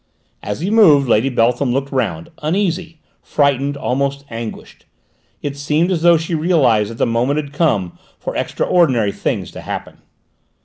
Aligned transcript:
As 0.41 0.61
he 0.61 0.71
moved, 0.71 1.07
Lady 1.07 1.29
Beltham 1.29 1.71
looked 1.71 1.91
round, 1.91 2.31
uneasy, 2.41 2.99
frightened, 3.21 3.77
almost 3.77 4.25
anguished: 4.31 4.87
it 5.43 5.55
seemed 5.55 5.91
as 5.91 6.01
though 6.01 6.17
she 6.17 6.33
realised 6.33 6.89
that 6.89 6.97
the 6.97 7.05
moment 7.05 7.37
had 7.37 7.53
come 7.53 7.99
for 8.17 8.35
extraordinary 8.35 9.11
things 9.11 9.51
to 9.51 9.61
happen. 9.61 9.97